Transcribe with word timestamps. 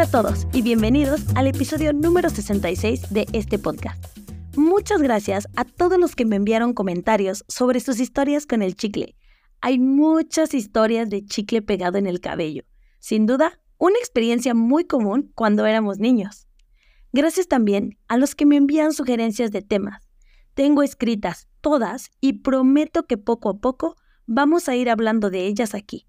Hola 0.00 0.08
a 0.08 0.22
todos 0.22 0.46
y 0.54 0.62
bienvenidos 0.62 1.20
al 1.34 1.46
episodio 1.46 1.92
número 1.92 2.30
66 2.30 3.10
de 3.10 3.26
este 3.34 3.58
podcast. 3.58 4.02
Muchas 4.56 5.02
gracias 5.02 5.46
a 5.56 5.66
todos 5.66 5.98
los 6.00 6.16
que 6.16 6.24
me 6.24 6.36
enviaron 6.36 6.72
comentarios 6.72 7.44
sobre 7.48 7.80
sus 7.80 8.00
historias 8.00 8.46
con 8.46 8.62
el 8.62 8.76
chicle. 8.76 9.14
Hay 9.60 9.78
muchas 9.78 10.54
historias 10.54 11.10
de 11.10 11.26
chicle 11.26 11.60
pegado 11.60 11.98
en 11.98 12.06
el 12.06 12.20
cabello. 12.20 12.62
Sin 12.98 13.26
duda, 13.26 13.60
una 13.76 13.98
experiencia 13.98 14.54
muy 14.54 14.86
común 14.86 15.32
cuando 15.34 15.66
éramos 15.66 15.98
niños. 15.98 16.46
Gracias 17.12 17.46
también 17.46 17.98
a 18.08 18.16
los 18.16 18.34
que 18.34 18.46
me 18.46 18.56
envían 18.56 18.94
sugerencias 18.94 19.50
de 19.50 19.60
temas. 19.60 20.08
Tengo 20.54 20.82
escritas 20.82 21.46
todas 21.60 22.10
y 22.22 22.38
prometo 22.38 23.06
que 23.06 23.18
poco 23.18 23.50
a 23.50 23.58
poco 23.58 23.96
vamos 24.24 24.66
a 24.70 24.76
ir 24.76 24.88
hablando 24.88 25.28
de 25.28 25.46
ellas 25.46 25.74
aquí. 25.74 26.06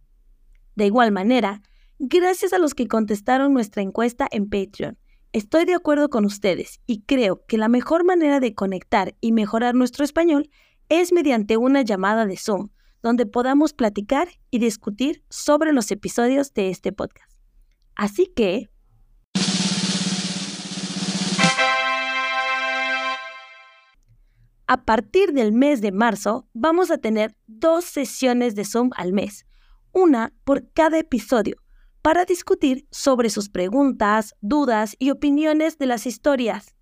De 0.77 0.85
igual 0.85 1.11
manera, 1.11 1.61
gracias 2.03 2.51
a 2.51 2.57
los 2.57 2.73
que 2.73 2.87
contestaron 2.87 3.53
nuestra 3.53 3.83
encuesta 3.83 4.27
en 4.31 4.49
Patreon. 4.49 4.97
Estoy 5.33 5.65
de 5.65 5.75
acuerdo 5.75 6.09
con 6.09 6.25
ustedes 6.25 6.79
y 6.87 7.03
creo 7.03 7.45
que 7.47 7.59
la 7.59 7.67
mejor 7.67 8.03
manera 8.03 8.39
de 8.39 8.55
conectar 8.55 9.15
y 9.21 9.31
mejorar 9.31 9.75
nuestro 9.75 10.03
español 10.03 10.49
es 10.89 11.13
mediante 11.13 11.57
una 11.57 11.83
llamada 11.83 12.25
de 12.25 12.37
Zoom, 12.37 12.69
donde 13.03 13.27
podamos 13.27 13.73
platicar 13.73 14.29
y 14.49 14.57
discutir 14.57 15.23
sobre 15.29 15.73
los 15.73 15.91
episodios 15.91 16.55
de 16.55 16.71
este 16.71 16.91
podcast. 16.91 17.31
Así 17.95 18.25
que... 18.35 18.67
A 24.65 24.85
partir 24.85 25.33
del 25.33 25.51
mes 25.51 25.81
de 25.81 25.91
marzo 25.91 26.47
vamos 26.53 26.89
a 26.89 26.97
tener 26.97 27.35
dos 27.45 27.85
sesiones 27.85 28.55
de 28.55 28.65
Zoom 28.65 28.89
al 28.95 29.13
mes, 29.13 29.45
una 29.91 30.33
por 30.45 30.71
cada 30.71 30.97
episodio, 30.97 31.60
para 32.01 32.25
discutir 32.25 32.87
sobre 32.91 33.29
sus 33.29 33.49
preguntas, 33.49 34.35
dudas 34.41 34.95
y 34.99 35.11
opiniones 35.11 35.77
de 35.77 35.85
las 35.85 36.05
historias. 36.05 36.75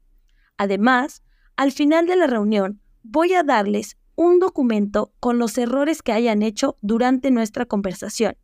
Además, 0.58 1.23
al 1.56 1.72
final 1.72 2.08
de 2.08 2.16
la 2.16 2.28
reunión 2.28 2.81
voy 3.03 3.34
a 3.34 3.44
darles 3.44 3.97
un 4.16 4.40
documento 4.40 5.14
con 5.20 5.40
los 5.40 5.58
errores 5.58 6.02
que 6.02 6.12
hayan 6.12 6.42
hecho 6.42 6.78
durante 6.81 7.31
nuestra 7.31 7.66
conversación 7.66 8.38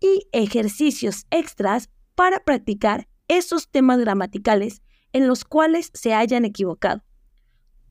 y 0.00 0.26
ejercicios 0.32 1.26
extras 1.30 1.90
para 2.14 2.40
practicar 2.40 3.08
esos 3.28 3.70
temas 3.70 3.98
gramaticales 4.00 4.82
en 5.12 5.28
los 5.28 5.44
cuales 5.44 5.90
se 5.94 6.14
hayan 6.14 6.44
equivocado. 6.44 7.04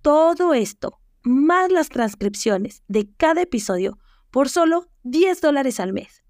Todo 0.01 0.53
esto, 0.53 0.99
más 1.23 1.71
las 1.71 1.89
transcripciones 1.89 2.83
de 2.87 3.09
cada 3.15 3.41
episodio, 3.41 3.97
por 4.29 4.49
solo 4.49 4.89
10 5.03 5.39
dólares 5.41 5.79
al 5.79 5.93
mes. 5.93 6.23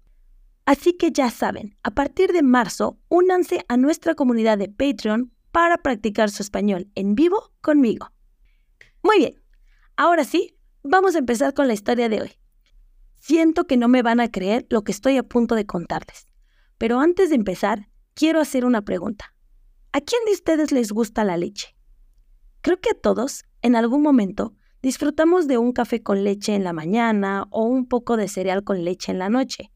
Así 0.64 0.92
que 0.92 1.10
ya 1.10 1.30
saben, 1.30 1.76
a 1.82 1.90
partir 1.90 2.32
de 2.32 2.42
marzo, 2.42 2.98
únanse 3.08 3.64
a 3.68 3.76
nuestra 3.76 4.14
comunidad 4.14 4.58
de 4.58 4.68
Patreon 4.68 5.32
para 5.50 5.78
practicar 5.78 6.30
su 6.30 6.42
español 6.42 6.88
en 6.94 7.14
vivo 7.14 7.52
conmigo. 7.60 8.12
Muy 9.02 9.18
bien, 9.18 9.42
ahora 9.96 10.24
sí, 10.24 10.56
vamos 10.82 11.14
a 11.14 11.18
empezar 11.18 11.52
con 11.54 11.66
la 11.66 11.74
historia 11.74 12.08
de 12.08 12.22
hoy. 12.22 12.32
Siento 13.16 13.66
que 13.66 13.76
no 13.76 13.88
me 13.88 14.02
van 14.02 14.20
a 14.20 14.30
creer 14.30 14.66
lo 14.70 14.82
que 14.82 14.92
estoy 14.92 15.16
a 15.16 15.22
punto 15.22 15.54
de 15.54 15.66
contarles, 15.66 16.26
pero 16.78 17.00
antes 17.00 17.30
de 17.30 17.36
empezar, 17.36 17.88
quiero 18.14 18.40
hacer 18.40 18.64
una 18.64 18.82
pregunta. 18.82 19.34
¿A 19.92 20.00
quién 20.00 20.24
de 20.26 20.32
ustedes 20.32 20.72
les 20.72 20.92
gusta 20.92 21.24
la 21.24 21.36
leche? 21.36 21.76
Creo 22.62 22.80
que 22.80 22.90
a 22.90 22.94
todos, 22.94 23.44
en 23.60 23.76
algún 23.76 24.02
momento, 24.02 24.54
disfrutamos 24.80 25.48
de 25.48 25.58
un 25.58 25.72
café 25.72 26.02
con 26.02 26.24
leche 26.24 26.54
en 26.54 26.64
la 26.64 26.72
mañana 26.72 27.46
o 27.50 27.64
un 27.64 27.86
poco 27.86 28.16
de 28.16 28.28
cereal 28.28 28.64
con 28.64 28.84
leche 28.84 29.12
en 29.12 29.18
la 29.18 29.28
noche. 29.28 29.70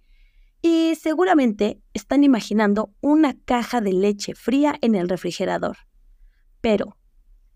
Y 0.69 0.97
seguramente 0.97 1.81
están 1.95 2.25
imaginando 2.25 2.93
una 3.01 3.39
caja 3.45 3.81
de 3.81 3.93
leche 3.93 4.35
fría 4.35 4.75
en 4.81 4.97
el 4.97 5.09
refrigerador. 5.09 5.77
Pero, 6.61 6.97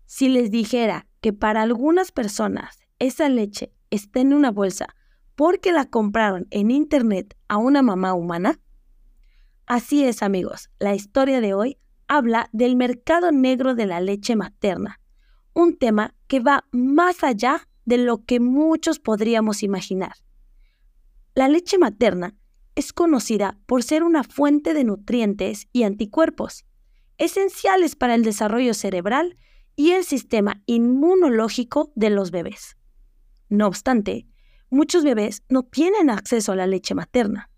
si 0.05 0.29
les 0.29 0.49
dijera 0.49 1.07
que 1.19 1.33
para 1.33 1.61
algunas 1.61 2.13
personas 2.13 2.79
esa 2.99 3.27
leche 3.27 3.73
está 3.89 4.21
en 4.21 4.33
una 4.33 4.49
bolsa 4.49 4.95
porque 5.35 5.73
la 5.73 5.87
compraron 5.87 6.47
en 6.51 6.71
Internet 6.71 7.35
a 7.49 7.57
una 7.57 7.81
mamá 7.81 8.13
humana, 8.13 8.61
así 9.65 10.05
es 10.05 10.23
amigos, 10.23 10.69
la 10.79 10.95
historia 10.95 11.41
de 11.41 11.53
hoy 11.53 11.79
habla 12.07 12.47
del 12.53 12.77
mercado 12.77 13.33
negro 13.33 13.75
de 13.75 13.87
la 13.87 13.99
leche 13.99 14.37
materna 14.37 15.01
un 15.53 15.77
tema 15.77 16.15
que 16.27 16.39
va 16.39 16.63
más 16.71 17.25
allá 17.25 17.67
de 17.83 17.97
lo 17.97 18.23
que 18.23 18.39
muchos 18.39 18.99
podríamos 18.99 19.63
imaginar. 19.63 20.13
La 21.35 21.49
leche 21.49 21.77
materna 21.77 22.37
es 22.75 22.93
conocida 22.93 23.57
por 23.65 23.83
ser 23.83 24.03
una 24.03 24.23
fuente 24.23 24.73
de 24.73 24.83
nutrientes 24.83 25.67
y 25.71 25.83
anticuerpos, 25.83 26.65
esenciales 27.17 27.95
para 27.95 28.15
el 28.15 28.23
desarrollo 28.23 28.73
cerebral 28.73 29.37
y 29.75 29.91
el 29.91 30.03
sistema 30.03 30.61
inmunológico 30.65 31.91
de 31.95 32.09
los 32.09 32.31
bebés. 32.31 32.77
No 33.49 33.67
obstante, 33.67 34.27
muchos 34.69 35.03
bebés 35.03 35.43
no 35.49 35.63
tienen 35.63 36.09
acceso 36.09 36.51
a 36.51 36.55
la 36.55 36.67
leche 36.67 36.95
materna. 36.95 37.49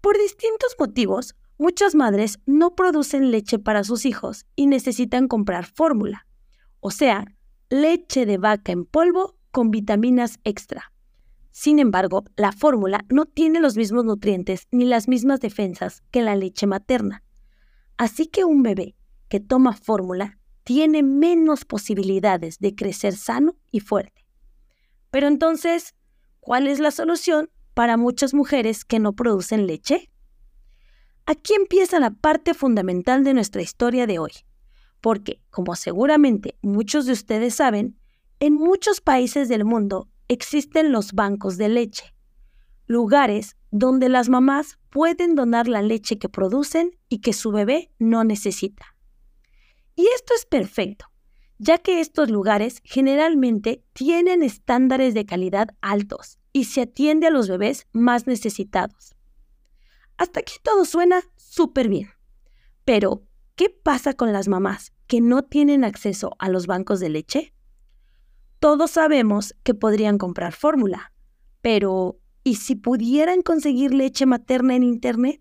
Por 0.00 0.16
distintos 0.18 0.76
motivos, 0.78 1.34
muchas 1.58 1.94
madres 1.94 2.38
no 2.46 2.74
producen 2.74 3.30
leche 3.30 3.58
para 3.58 3.84
sus 3.84 4.04
hijos 4.06 4.46
y 4.54 4.66
necesitan 4.66 5.28
comprar 5.28 5.66
fórmula 5.66 6.28
o 6.80 6.90
sea, 6.90 7.24
leche 7.70 8.26
de 8.26 8.38
vaca 8.38 8.72
en 8.72 8.84
polvo 8.84 9.36
con 9.50 9.70
vitaminas 9.70 10.38
extra. 10.44 10.92
Sin 11.60 11.80
embargo, 11.80 12.22
la 12.36 12.52
fórmula 12.52 13.04
no 13.08 13.26
tiene 13.26 13.58
los 13.58 13.76
mismos 13.76 14.04
nutrientes 14.04 14.68
ni 14.70 14.84
las 14.84 15.08
mismas 15.08 15.40
defensas 15.40 16.04
que 16.12 16.22
la 16.22 16.36
leche 16.36 16.68
materna. 16.68 17.24
Así 17.96 18.28
que 18.28 18.44
un 18.44 18.62
bebé 18.62 18.94
que 19.28 19.40
toma 19.40 19.72
fórmula 19.72 20.38
tiene 20.62 21.02
menos 21.02 21.64
posibilidades 21.64 22.60
de 22.60 22.76
crecer 22.76 23.16
sano 23.16 23.56
y 23.72 23.80
fuerte. 23.80 24.24
Pero 25.10 25.26
entonces, 25.26 25.96
¿cuál 26.38 26.68
es 26.68 26.78
la 26.78 26.92
solución 26.92 27.50
para 27.74 27.96
muchas 27.96 28.34
mujeres 28.34 28.84
que 28.84 29.00
no 29.00 29.14
producen 29.14 29.66
leche? 29.66 30.12
Aquí 31.26 31.54
empieza 31.54 31.98
la 31.98 32.12
parte 32.12 32.54
fundamental 32.54 33.24
de 33.24 33.34
nuestra 33.34 33.62
historia 33.62 34.06
de 34.06 34.20
hoy 34.20 34.30
porque, 35.00 35.40
como 35.50 35.74
seguramente 35.74 36.56
muchos 36.62 37.04
de 37.06 37.14
ustedes 37.14 37.56
saben, 37.56 37.98
en 38.38 38.54
muchos 38.54 39.00
países 39.00 39.48
del 39.48 39.64
mundo 39.64 40.08
existen 40.28 40.92
los 40.92 41.12
bancos 41.12 41.56
de 41.56 41.68
leche, 41.68 42.14
lugares 42.86 43.56
donde 43.70 44.08
las 44.08 44.28
mamás 44.28 44.78
pueden 44.90 45.34
donar 45.34 45.68
la 45.68 45.82
leche 45.82 46.18
que 46.18 46.28
producen 46.28 46.98
y 47.08 47.20
que 47.20 47.32
su 47.32 47.50
bebé 47.50 47.90
no 47.98 48.24
necesita. 48.24 48.94
Y 49.94 50.06
esto 50.14 50.34
es 50.34 50.46
perfecto, 50.46 51.06
ya 51.58 51.78
que 51.78 52.00
estos 52.00 52.30
lugares 52.30 52.80
generalmente 52.84 53.84
tienen 53.92 54.42
estándares 54.42 55.14
de 55.14 55.26
calidad 55.26 55.68
altos 55.80 56.38
y 56.52 56.64
se 56.64 56.82
atiende 56.82 57.26
a 57.26 57.30
los 57.30 57.48
bebés 57.48 57.86
más 57.92 58.26
necesitados. 58.26 59.14
Hasta 60.16 60.40
aquí 60.40 60.54
todo 60.62 60.84
suena 60.84 61.22
súper 61.36 61.88
bien. 61.88 62.08
Pero, 62.84 63.28
¿Qué 63.58 63.70
pasa 63.70 64.14
con 64.14 64.32
las 64.32 64.46
mamás 64.46 64.92
que 65.08 65.20
no 65.20 65.42
tienen 65.42 65.82
acceso 65.82 66.36
a 66.38 66.48
los 66.48 66.68
bancos 66.68 67.00
de 67.00 67.08
leche? 67.08 67.52
Todos 68.60 68.92
sabemos 68.92 69.54
que 69.62 69.74
podrían 69.74 70.18
comprar 70.18 70.52
fórmula, 70.52 71.12
pero 71.60 72.18
¿y 72.44 72.56
si 72.56 72.74
pudieran 72.74 73.42
conseguir 73.42 73.94
leche 73.94 74.26
materna 74.26 74.74
en 74.74 74.82
Internet? 74.82 75.40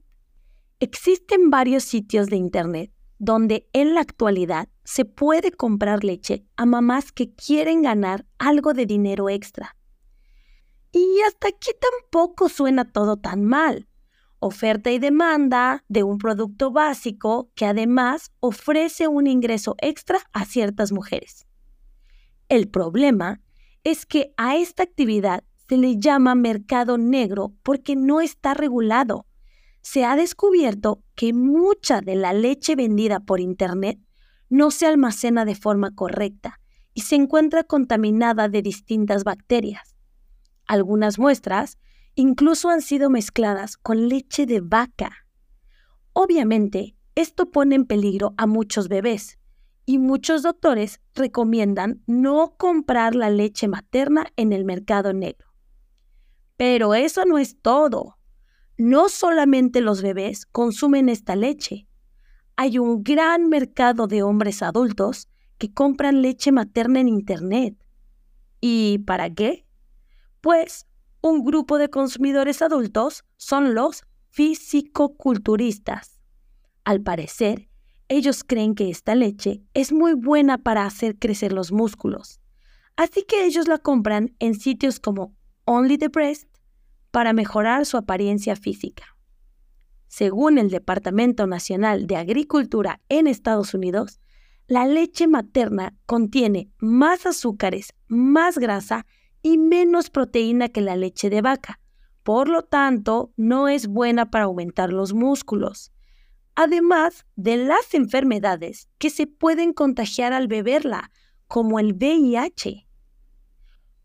Existen 0.79 1.49
varios 1.49 1.83
sitios 1.83 2.27
de 2.27 2.35
Internet 2.37 2.91
donde 3.19 3.67
en 3.73 3.95
la 3.95 4.01
actualidad 4.01 4.69
se 4.83 5.03
puede 5.03 5.51
comprar 5.51 6.03
leche 6.03 6.45
a 6.55 6.67
mamás 6.67 7.11
que 7.11 7.33
quieren 7.33 7.81
ganar 7.81 8.27
algo 8.37 8.73
de 8.73 8.85
dinero 8.85 9.29
extra. 9.29 9.75
Y 10.91 11.19
hasta 11.27 11.47
aquí 11.47 11.71
tampoco 11.79 12.47
suena 12.47 12.85
todo 12.85 13.17
tan 13.17 13.43
mal 13.43 13.87
oferta 14.39 14.91
y 14.91 14.99
demanda 14.99 15.83
de 15.87 16.03
un 16.03 16.17
producto 16.17 16.71
básico 16.71 17.49
que 17.55 17.65
además 17.65 18.31
ofrece 18.39 19.07
un 19.07 19.27
ingreso 19.27 19.75
extra 19.79 20.19
a 20.31 20.45
ciertas 20.45 20.91
mujeres. 20.91 21.46
El 22.49 22.69
problema 22.69 23.41
es 23.83 24.05
que 24.05 24.33
a 24.37 24.55
esta 24.55 24.83
actividad 24.83 25.43
se 25.67 25.77
le 25.77 25.97
llama 25.97 26.33
mercado 26.33 26.97
negro 26.97 27.53
porque 27.61 27.95
no 27.95 28.21
está 28.21 28.53
regulado. 28.53 29.25
Se 29.81 30.05
ha 30.05 30.15
descubierto 30.15 31.03
que 31.15 31.33
mucha 31.33 31.99
de 31.99 32.15
la 32.15 32.31
leche 32.31 32.75
vendida 32.75 33.19
por 33.19 33.41
Internet 33.41 33.99
no 34.49 34.71
se 34.71 34.85
almacena 34.85 35.43
de 35.43 35.55
forma 35.55 35.93
correcta 35.93 36.61
y 36.93 37.01
se 37.01 37.15
encuentra 37.15 37.63
contaminada 37.63 38.47
de 38.47 38.61
distintas 38.61 39.25
bacterias. 39.25 39.97
Algunas 40.65 41.19
muestras 41.19 41.77
incluso 42.15 42.69
han 42.69 42.81
sido 42.81 43.09
mezcladas 43.09 43.77
con 43.77 44.07
leche 44.07 44.45
de 44.45 44.61
vaca. 44.61 45.11
Obviamente, 46.13 46.95
esto 47.15 47.51
pone 47.51 47.75
en 47.75 47.85
peligro 47.85 48.33
a 48.37 48.47
muchos 48.47 48.87
bebés 48.87 49.37
y 49.89 49.99
muchos 49.99 50.43
doctores 50.43 50.99
recomiendan 51.15 52.03
no 52.07 52.57
comprar 52.57 53.15
la 53.15 53.29
leche 53.29 53.69
materna 53.69 54.27
en 54.35 54.51
el 54.51 54.65
mercado 54.65 55.13
negro. 55.13 55.47
Pero 56.57 56.93
eso 56.93 57.23
no 57.23 57.37
es 57.37 57.57
todo. 57.61 58.17
No 58.77 59.07
solamente 59.07 59.79
los 59.79 60.01
bebés 60.01 60.45
consumen 60.45 61.07
esta 61.07 61.37
leche. 61.37 61.87
hay 62.57 62.79
un 62.79 63.01
gran 63.03 63.47
mercado 63.47 64.07
de 64.07 64.23
hombres 64.23 64.61
adultos 64.61 65.29
que 65.57 65.73
compran 65.73 66.21
leche 66.21 66.51
materna 66.51 66.99
en 66.99 67.07
Internet. 67.07 67.77
¿Y 68.59 68.97
para 68.99 69.29
qué? 69.29 69.65
Pues 70.41 70.85
un 71.21 71.45
grupo 71.45 71.77
de 71.77 71.89
consumidores 71.89 72.61
adultos 72.61 73.23
son 73.37 73.73
los 73.73 74.03
fisicoculturistas. 74.31 76.19
Al 76.83 77.01
parecer, 77.01 77.69
ellos 78.09 78.43
creen 78.43 78.73
que 78.73 78.89
esta 78.89 79.15
leche 79.15 79.61
es 79.73 79.91
muy 79.91 80.13
buena 80.13 80.57
para 80.57 80.85
hacer 80.85 81.17
crecer 81.17 81.51
los 81.51 81.71
músculos. 81.71 82.39
Así 82.95 83.23
que 83.23 83.45
ellos 83.45 83.67
la 83.67 83.77
compran 83.77 84.35
en 84.39 84.55
sitios 84.55 84.99
como 84.99 85.35
Only 85.65 85.97
the 85.97 86.07
Breast 86.07 86.47
para 87.11 87.33
mejorar 87.33 87.85
su 87.85 87.97
apariencia 87.97 88.55
física. 88.55 89.17
Según 90.07 90.57
el 90.57 90.69
Departamento 90.69 91.47
Nacional 91.47 92.07
de 92.07 92.15
Agricultura 92.15 93.01
en 93.09 93.27
Estados 93.27 93.73
Unidos, 93.73 94.21
la 94.67 94.85
leche 94.85 95.27
materna 95.27 95.95
contiene 96.05 96.71
más 96.77 97.25
azúcares, 97.25 97.93
más 98.07 98.57
grasa 98.57 99.05
y 99.41 99.57
menos 99.57 100.09
proteína 100.09 100.69
que 100.69 100.81
la 100.81 100.95
leche 100.95 101.29
de 101.29 101.41
vaca. 101.41 101.79
Por 102.23 102.49
lo 102.49 102.63
tanto, 102.63 103.31
no 103.37 103.67
es 103.67 103.87
buena 103.87 104.29
para 104.31 104.45
aumentar 104.45 104.91
los 104.91 105.13
músculos 105.13 105.91
además 106.57 107.27
de 107.35 107.55
las 107.55 107.93
enfermedades 107.93 108.89
que 108.97 109.11
se 109.11 109.27
pueden 109.27 109.73
contagiar 109.73 110.33
al 110.33 110.47
beberla, 110.47 111.11
como 111.47 111.79
el 111.79 111.93
VIH. 111.93 112.87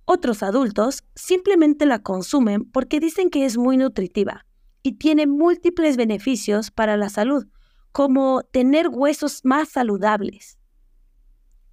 Otros 0.04 0.42
adultos 0.42 1.02
simplemente 1.14 1.86
la 1.86 2.00
consumen 2.02 2.70
porque 2.70 3.00
dicen 3.00 3.30
que 3.30 3.46
es 3.46 3.56
muy 3.56 3.78
nutritiva 3.78 4.44
y 4.82 4.98
tiene 4.98 5.26
múltiples 5.26 5.96
beneficios 5.96 6.70
para 6.70 6.98
la 6.98 7.08
salud, 7.08 7.46
como 7.90 8.42
tener 8.42 8.88
huesos 8.90 9.40
más 9.44 9.70
saludables. 9.70 10.58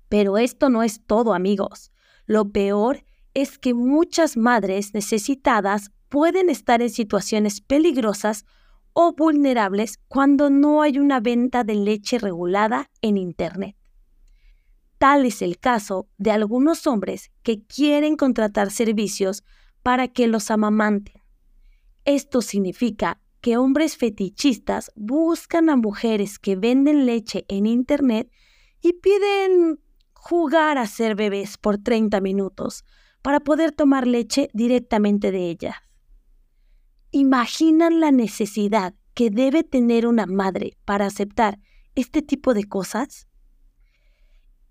Pero 0.08 0.38
esto 0.38 0.70
no 0.70 0.82
es 0.82 1.06
todo, 1.06 1.34
amigos. 1.34 1.92
Lo 2.26 2.54
peor 2.54 3.04
es 3.34 3.60
que 3.60 3.74
muchas 3.74 4.38
madres 4.38 4.94
necesitadas 4.94 5.92
pueden 6.08 6.50
estar 6.50 6.82
en 6.82 6.90
situaciones 6.90 7.60
peligrosas 7.60 8.46
o 9.02 9.14
vulnerables 9.14 9.98
cuando 10.10 10.50
no 10.50 10.82
hay 10.82 11.00
una 11.00 11.22
venta 11.22 11.64
de 11.64 11.74
leche 11.74 12.20
regulada 12.20 12.92
en 13.02 13.16
Internet. 13.16 13.78
Tal 14.98 15.26
es 15.26 15.42
el 15.42 15.58
caso 15.58 16.10
de 16.18 16.32
algunos 16.32 16.86
hombres 16.86 17.32
que 17.42 17.64
quieren 17.64 18.18
contratar 18.18 18.72
servicios 18.72 19.46
para 19.84 20.10
que 20.10 20.28
los 20.28 20.52
amamanten. 20.52 21.24
Esto 22.04 22.42
significa 22.42 23.22
que 23.40 23.56
hombres 23.56 23.96
fetichistas 23.96 24.92
buscan 24.96 25.70
a 25.70 25.78
mujeres 25.78 26.38
que 26.38 26.58
venden 26.58 27.06
leche 27.06 27.46
en 27.48 27.68
Internet 27.68 28.30
y 28.82 28.92
piden 28.92 29.80
jugar 30.12 30.78
a 30.78 30.88
ser 30.88 31.16
bebés 31.16 31.58
por 31.58 31.78
30 31.78 32.20
minutos 32.20 32.84
para 33.22 33.40
poder 33.40 33.72
tomar 33.72 34.08
leche 34.08 34.50
directamente 34.52 35.32
de 35.32 35.50
ellas 35.50 35.89
imaginan 37.12 38.00
la 38.00 38.12
necesidad 38.12 38.94
que 39.14 39.30
debe 39.30 39.64
tener 39.64 40.06
una 40.08 40.26
madre 40.26 40.78
para 40.86 41.06
aceptar 41.06 41.60
este 41.96 42.22
tipo 42.22 42.54
de 42.54 42.66
cosas? 42.66 43.28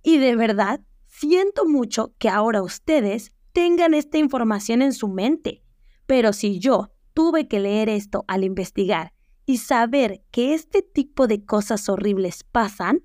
Y 0.02 0.18
de 0.18 0.36
verdad, 0.36 0.80
siento 1.06 1.66
mucho 1.66 2.14
que 2.18 2.28
ahora 2.28 2.62
ustedes 2.62 3.32
tengan 3.52 3.94
esta 3.94 4.18
información 4.18 4.82
en 4.82 4.92
su 4.92 5.08
mente, 5.08 5.62
pero 6.06 6.32
si 6.32 6.58
yo 6.60 6.92
tuve 7.12 7.48
que 7.48 7.60
leer 7.60 7.88
esto 7.88 8.24
al 8.28 8.44
investigar 8.44 9.12
y 9.44 9.58
saber 9.58 10.22
que 10.30 10.54
este 10.54 10.82
tipo 10.82 11.26
de 11.26 11.44
cosas 11.44 11.88
horribles 11.88 12.44
pasan, 12.44 13.02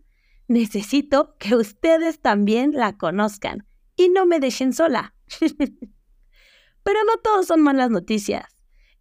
necesito 0.48 1.36
que 1.40 1.56
ustedes 1.56 2.20
también 2.20 2.74
la 2.74 2.98
conozcan 2.98 3.66
y 3.96 4.10
no 4.10 4.26
me 4.26 4.40
dejen 4.40 4.74
sola. 4.74 5.16
pero 6.84 7.00
no 7.06 7.18
todos 7.24 7.48
son 7.48 7.62
malas 7.62 7.90
noticias. 7.90 8.53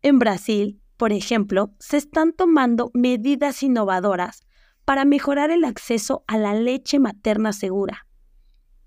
En 0.02 0.19
Brasil, 0.19 0.81
por 0.96 1.12
ejemplo, 1.12 1.75
se 1.78 1.96
están 1.96 2.32
tomando 2.32 2.90
medidas 2.93 3.62
innovadoras 3.62 4.43
para 4.84 5.04
mejorar 5.04 5.50
el 5.50 5.64
acceso 5.64 6.25
a 6.26 6.37
la 6.38 6.54
leche 6.54 6.99
materna 6.99 7.52
segura, 7.52 8.06